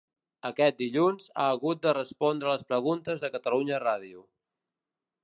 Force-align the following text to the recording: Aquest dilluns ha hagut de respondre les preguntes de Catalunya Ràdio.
Aquest 0.47 0.77
dilluns 0.83 1.27
ha 1.33 1.45
hagut 1.57 1.83
de 1.83 1.93
respondre 1.97 2.51
les 2.53 2.65
preguntes 2.71 3.21
de 3.27 3.31
Catalunya 3.37 3.81
Ràdio. 3.85 4.25